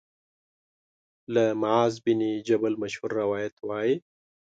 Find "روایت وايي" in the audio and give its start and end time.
3.21-3.95